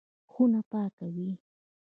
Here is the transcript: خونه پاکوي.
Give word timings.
خونه 0.31 0.61
پاکوي. 0.71 1.31